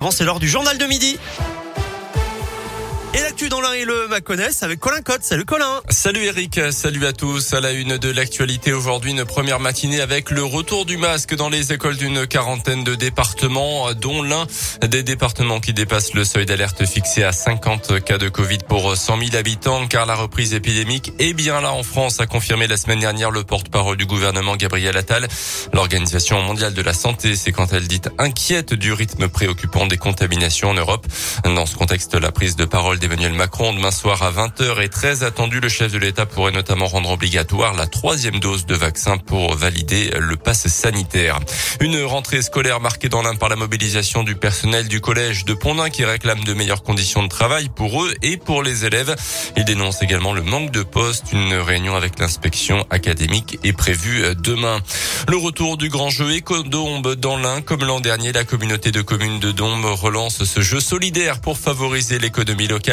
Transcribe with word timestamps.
Bon, 0.00 0.10
c'est 0.10 0.24
l'heure 0.24 0.40
du 0.40 0.48
journal 0.48 0.78
de 0.78 0.86
midi. 0.86 1.18
Et 3.12 3.18
l'actu 3.18 3.48
dans 3.48 3.60
l'un 3.60 3.72
et 3.72 3.84
le 3.84 4.06
Maconnais 4.06 4.50
avec 4.60 4.78
Colin 4.78 5.02
Cotte. 5.02 5.24
Salut 5.24 5.44
Colin. 5.44 5.80
Salut 5.88 6.22
Eric, 6.22 6.60
salut 6.70 7.04
à 7.06 7.12
tous. 7.12 7.52
À 7.54 7.60
la 7.60 7.72
une 7.72 7.98
de 7.98 8.08
l'actualité 8.08 8.72
aujourd'hui, 8.72 9.10
une 9.10 9.24
première 9.24 9.58
matinée 9.58 10.00
avec 10.00 10.30
le 10.30 10.44
retour 10.44 10.86
du 10.86 10.96
masque 10.96 11.34
dans 11.34 11.48
les 11.48 11.72
écoles 11.72 11.96
d'une 11.96 12.28
quarantaine 12.28 12.84
de 12.84 12.94
départements, 12.94 13.92
dont 13.94 14.22
l'un 14.22 14.46
des 14.86 15.02
départements 15.02 15.58
qui 15.58 15.72
dépasse 15.72 16.14
le 16.14 16.24
seuil 16.24 16.46
d'alerte 16.46 16.86
fixé 16.86 17.24
à 17.24 17.32
50 17.32 18.04
cas 18.04 18.16
de 18.16 18.28
Covid 18.28 18.58
pour 18.68 18.96
100 18.96 19.18
000 19.18 19.34
habitants, 19.34 19.88
car 19.88 20.06
la 20.06 20.14
reprise 20.14 20.54
épidémique 20.54 21.12
est 21.18 21.32
bien 21.32 21.60
là 21.60 21.72
en 21.72 21.82
France, 21.82 22.20
a 22.20 22.28
confirmé 22.28 22.68
la 22.68 22.76
semaine 22.76 23.00
dernière 23.00 23.32
le 23.32 23.42
porte-parole 23.42 23.96
du 23.96 24.06
gouvernement 24.06 24.54
Gabriel 24.54 24.96
Attal. 24.96 25.26
L'Organisation 25.72 26.40
mondiale 26.42 26.74
de 26.74 26.82
la 26.82 26.92
santé 26.92 27.34
s'est 27.34 27.50
quand 27.50 27.72
elle 27.72 27.88
dit 27.88 28.02
inquiète 28.18 28.72
du 28.72 28.92
rythme 28.92 29.26
préoccupant 29.28 29.88
des 29.88 29.98
contaminations 29.98 30.70
en 30.70 30.74
Europe. 30.74 31.08
Dans 31.42 31.66
ce 31.66 31.74
contexte, 31.74 32.14
la 32.14 32.30
prise 32.30 32.54
de 32.54 32.64
parole 32.64 32.99
d'Emmanuel 33.00 33.32
Macron 33.32 33.72
demain 33.72 33.90
soir 33.90 34.22
à 34.22 34.30
20h 34.30 34.78
est 34.82 34.90
très 34.90 35.24
attendu. 35.24 35.58
Le 35.58 35.70
chef 35.70 35.90
de 35.90 35.96
l'État 35.96 36.26
pourrait 36.26 36.52
notamment 36.52 36.86
rendre 36.86 37.10
obligatoire 37.10 37.72
la 37.74 37.86
troisième 37.86 38.40
dose 38.40 38.66
de 38.66 38.74
vaccin 38.74 39.16
pour 39.16 39.54
valider 39.54 40.10
le 40.18 40.36
pass 40.36 40.68
sanitaire. 40.68 41.40
Une 41.80 42.02
rentrée 42.04 42.42
scolaire 42.42 42.78
marquée 42.78 43.08
dans 43.08 43.22
l'un 43.22 43.36
par 43.36 43.48
la 43.48 43.56
mobilisation 43.56 44.22
du 44.22 44.36
personnel 44.36 44.86
du 44.86 45.00
collège 45.00 45.46
de 45.46 45.54
Pondin 45.54 45.88
qui 45.88 46.04
réclame 46.04 46.44
de 46.44 46.52
meilleures 46.52 46.82
conditions 46.82 47.22
de 47.22 47.28
travail 47.28 47.70
pour 47.74 48.04
eux 48.04 48.14
et 48.22 48.36
pour 48.36 48.62
les 48.62 48.84
élèves. 48.84 49.16
Il 49.56 49.64
dénonce 49.64 50.02
également 50.02 50.34
le 50.34 50.42
manque 50.42 50.70
de 50.70 50.82
postes. 50.82 51.32
Une 51.32 51.54
réunion 51.54 51.96
avec 51.96 52.18
l'inspection 52.18 52.84
académique 52.90 53.58
est 53.64 53.72
prévue 53.72 54.34
demain. 54.36 54.78
Le 55.26 55.38
retour 55.38 55.78
du 55.78 55.88
grand 55.88 56.10
jeu 56.10 56.32
Éco-Dombe 56.32 57.14
dans 57.14 57.38
l'Ain. 57.38 57.62
Comme 57.62 57.82
l'an 57.82 58.00
dernier, 58.00 58.32
la 58.32 58.44
communauté 58.44 58.92
de 58.92 59.00
communes 59.00 59.40
de 59.40 59.52
Dombe 59.52 59.86
relance 59.86 60.44
ce 60.44 60.60
jeu 60.60 60.80
solidaire 60.80 61.40
pour 61.40 61.56
favoriser 61.56 62.18
l'économie 62.18 62.68
locale 62.68 62.89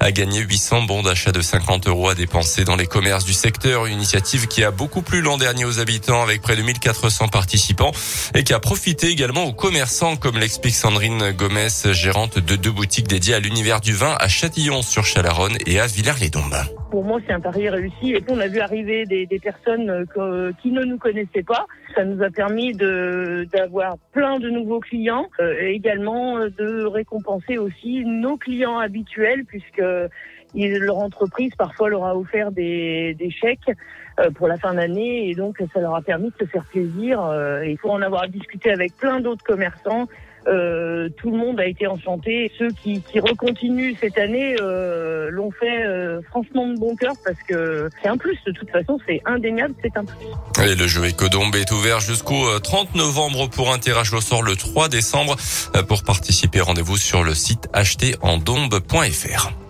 a 0.00 0.12
gagné 0.12 0.40
800 0.40 0.82
bons 0.82 1.02
d'achat 1.02 1.32
de 1.32 1.40
50 1.40 1.88
euros 1.88 2.08
à 2.08 2.14
dépenser 2.14 2.64
dans 2.64 2.76
les 2.76 2.86
commerces 2.86 3.24
du 3.24 3.32
secteur. 3.32 3.86
Une 3.86 3.94
initiative 3.94 4.46
qui 4.46 4.62
a 4.62 4.70
beaucoup 4.70 5.02
plu 5.02 5.22
l'an 5.22 5.38
dernier 5.38 5.64
aux 5.64 5.80
habitants 5.80 6.22
avec 6.22 6.42
près 6.42 6.56
de 6.56 6.62
1400 6.62 7.28
participants 7.28 7.92
et 8.34 8.44
qui 8.44 8.52
a 8.52 8.60
profité 8.60 9.08
également 9.08 9.44
aux 9.44 9.52
commerçants 9.52 10.16
comme 10.16 10.38
l'explique 10.38 10.74
Sandrine 10.74 11.32
Gomez, 11.32 11.68
gérante 11.92 12.38
de 12.38 12.56
deux 12.56 12.72
boutiques 12.72 13.08
dédiées 13.08 13.34
à 13.34 13.40
l'univers 13.40 13.80
du 13.80 13.94
vin 13.94 14.16
à 14.20 14.28
Châtillon 14.28 14.82
sur 14.82 15.04
Chalaronne 15.04 15.56
et 15.66 15.80
à 15.80 15.86
Villars-les-Dombes. 15.86 16.87
Pour 16.90 17.04
moi, 17.04 17.20
c'est 17.26 17.32
un 17.34 17.40
pari 17.40 17.68
réussi. 17.68 18.14
Et 18.14 18.20
puis, 18.20 18.32
on 18.34 18.40
a 18.40 18.48
vu 18.48 18.60
arriver 18.60 19.04
des, 19.04 19.26
des 19.26 19.38
personnes 19.38 20.06
euh, 20.16 20.52
qui 20.62 20.70
ne 20.70 20.84
nous 20.84 20.96
connaissaient 20.96 21.42
pas. 21.42 21.66
Ça 21.94 22.04
nous 22.04 22.22
a 22.22 22.30
permis 22.30 22.72
d'avoir 22.72 23.98
plein 24.12 24.38
de 24.38 24.48
nouveaux 24.48 24.80
clients 24.80 25.26
euh, 25.40 25.54
et 25.60 25.72
également 25.72 26.38
de 26.38 26.84
récompenser 26.86 27.58
aussi 27.58 28.04
nos 28.06 28.36
clients 28.38 28.78
habituels 28.78 29.44
puisque 29.44 29.82
leur 30.54 30.98
entreprise 30.98 31.54
parfois 31.56 31.90
leur 31.90 32.06
a 32.06 32.16
offert 32.16 32.52
des, 32.52 33.14
des 33.18 33.30
chèques 33.30 33.70
euh, 34.18 34.30
pour 34.30 34.48
la 34.48 34.56
fin 34.56 34.72
d'année 34.72 35.28
et 35.28 35.34
donc 35.34 35.62
ça 35.74 35.80
leur 35.80 35.94
a 35.94 36.00
permis 36.00 36.30
de 36.30 36.46
se 36.46 36.50
faire 36.50 36.64
plaisir. 36.64 37.20
Il 37.66 37.76
faut 37.78 37.90
en 37.90 38.00
avoir 38.00 38.28
discuté 38.28 38.70
avec 38.70 38.96
plein 38.96 39.20
d'autres 39.20 39.44
commerçants 39.44 40.06
euh, 40.48 41.08
tout 41.16 41.30
le 41.30 41.36
monde 41.36 41.60
a 41.60 41.66
été 41.66 41.86
enchanté. 41.86 42.50
Ceux 42.58 42.70
qui, 42.70 43.02
qui 43.02 43.20
recontinuent 43.20 43.94
cette 44.00 44.18
année 44.18 44.56
euh, 44.60 45.30
l'ont 45.30 45.50
fait 45.50 45.84
euh, 45.84 45.97
franchement 46.28 46.66
de 46.68 46.78
bon 46.78 46.96
cœur 46.96 47.14
parce 47.24 47.38
que 47.48 47.88
c'est 48.02 48.08
un 48.08 48.16
plus. 48.16 48.38
De 48.46 48.52
toute 48.52 48.70
façon, 48.70 48.98
c'est 49.06 49.20
indéniable, 49.24 49.74
c'est 49.82 49.96
un 49.96 50.04
plus. 50.04 50.64
Et 50.64 50.74
le 50.74 50.86
jeu 50.86 51.06
Ecodombe 51.06 51.54
est 51.56 51.70
ouvert 51.72 52.00
jusqu'au 52.00 52.58
30 52.58 52.94
novembre 52.94 53.48
pour 53.48 53.72
un 53.72 53.78
tirage 53.78 54.12
au 54.12 54.20
sort 54.20 54.42
le 54.42 54.56
3 54.56 54.88
décembre. 54.88 55.36
Pour 55.88 56.02
participer, 56.02 56.60
rendez-vous 56.60 56.96
sur 56.96 57.22
le 57.22 57.34
site 57.34 57.68
acheterendombe.fr. 57.72 59.67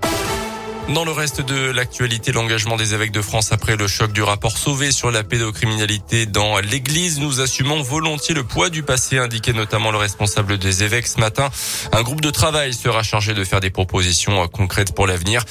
Dans 0.94 1.04
le 1.04 1.12
reste 1.12 1.42
de 1.42 1.70
l'actualité, 1.70 2.32
l'engagement 2.32 2.76
des 2.76 2.94
évêques 2.94 3.12
de 3.12 3.20
France 3.20 3.52
après 3.52 3.76
le 3.76 3.86
choc 3.86 4.10
du 4.10 4.22
rapport 4.22 4.56
Sauvé 4.56 4.90
sur 4.90 5.10
la 5.10 5.22
pédocriminalité 5.22 6.24
dans 6.24 6.60
l'église. 6.60 7.20
Nous 7.20 7.42
assumons 7.42 7.82
volontiers 7.82 8.34
le 8.34 8.42
poids 8.42 8.70
du 8.70 8.82
passé, 8.82 9.18
indiqué 9.18 9.52
notamment 9.52 9.90
le 9.90 9.98
responsable 9.98 10.56
des 10.56 10.84
évêques 10.84 11.06
ce 11.06 11.20
matin. 11.20 11.50
Un 11.92 12.02
groupe 12.02 12.22
de 12.22 12.30
travail 12.30 12.72
sera 12.72 13.02
chargé 13.02 13.34
de 13.34 13.44
faire 13.44 13.60
des 13.60 13.68
propositions 13.68 14.48
concrètes 14.48 14.94
pour 14.94 15.06
l'avenir. 15.06 15.44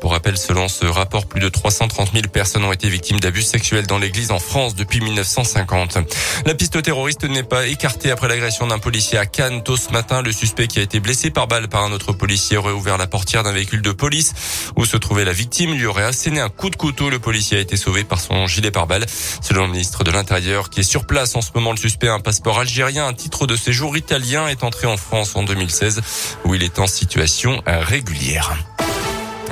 Pour 0.00 0.12
rappel, 0.12 0.38
selon 0.38 0.68
ce 0.68 0.86
rapport, 0.86 1.26
plus 1.26 1.40
de 1.40 1.50
330 1.50 2.12
000 2.14 2.28
personnes 2.28 2.64
ont 2.64 2.72
été 2.72 2.88
victimes 2.88 3.20
d'abus 3.20 3.42
sexuels 3.42 3.86
dans 3.86 3.98
l'église 3.98 4.30
en 4.30 4.38
France 4.38 4.74
depuis 4.74 5.02
1950. 5.02 5.98
La 6.46 6.54
piste 6.54 6.80
terroriste 6.80 7.24
n'est 7.24 7.42
pas 7.42 7.66
écartée 7.66 8.10
après 8.10 8.28
l'agression 8.28 8.66
d'un 8.66 8.78
policier 8.78 9.18
à 9.18 9.26
Cannes 9.26 9.62
tôt 9.62 9.76
ce 9.76 9.90
matin. 9.90 10.22
Le 10.22 10.32
suspect 10.32 10.66
qui 10.66 10.78
a 10.78 10.82
été 10.82 10.98
blessé 10.98 11.30
par 11.30 11.46
balle 11.46 11.68
par 11.68 11.82
un 11.82 11.92
autre 11.92 12.14
policier 12.14 12.56
aurait 12.56 12.72
ouvert 12.72 12.96
la 12.96 13.06
portière 13.06 13.42
d'un 13.42 13.52
véhicule 13.52 13.82
de 13.82 13.92
police 13.92 14.32
où 14.78 14.86
se 14.86 14.96
trouvait 14.96 15.24
la 15.24 15.32
victime 15.32 15.74
lui 15.74 15.86
aurait 15.86 16.04
asséné 16.04 16.40
un 16.40 16.48
coup 16.48 16.70
de 16.70 16.76
couteau. 16.76 17.10
Le 17.10 17.18
policier 17.18 17.58
a 17.58 17.60
été 17.60 17.76
sauvé 17.76 18.04
par 18.04 18.20
son 18.20 18.46
gilet 18.46 18.70
pare-balles. 18.70 19.06
Selon 19.42 19.66
le 19.66 19.72
ministre 19.72 20.04
de 20.04 20.12
l'Intérieur 20.12 20.70
qui 20.70 20.80
est 20.80 20.84
sur 20.84 21.04
place 21.04 21.34
en 21.34 21.42
ce 21.42 21.50
moment, 21.52 21.72
le 21.72 21.76
suspect 21.76 22.06
a 22.06 22.14
un 22.14 22.20
passeport 22.20 22.60
algérien, 22.60 23.06
un 23.08 23.12
titre 23.12 23.48
de 23.48 23.56
séjour 23.56 23.96
italien 23.96 24.46
est 24.46 24.62
entré 24.62 24.86
en 24.86 24.96
France 24.96 25.34
en 25.34 25.42
2016 25.42 26.00
où 26.44 26.54
il 26.54 26.62
est 26.62 26.78
en 26.78 26.86
situation 26.86 27.60
régulière. 27.66 28.56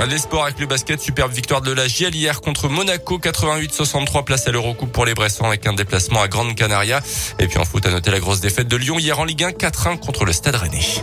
Les 0.08 0.18
sports 0.18 0.44
avec 0.44 0.60
le 0.60 0.66
basket, 0.66 1.00
superbe 1.00 1.32
victoire 1.32 1.62
de 1.62 1.72
la 1.72 1.88
GL 1.88 2.14
hier 2.14 2.40
contre 2.40 2.68
Monaco, 2.68 3.18
88-63 3.18 4.24
place 4.24 4.46
à 4.46 4.52
l'Eurocoupe 4.52 4.92
pour 4.92 5.06
les 5.06 5.14
Bressans 5.14 5.46
avec 5.46 5.66
un 5.66 5.72
déplacement 5.72 6.20
à 6.20 6.28
Grande 6.28 6.54
Canaria. 6.54 7.00
Et 7.40 7.48
puis 7.48 7.58
en 7.58 7.64
foot 7.64 7.84
à 7.86 7.90
noter 7.90 8.12
la 8.12 8.20
grosse 8.20 8.40
défaite 8.40 8.68
de 8.68 8.76
Lyon 8.76 8.98
hier 8.98 9.18
en 9.18 9.24
Ligue 9.24 9.42
1, 9.42 9.50
4-1 9.52 9.98
contre 9.98 10.24
le 10.24 10.32
Stade 10.32 10.54
Rennais. 10.54 11.02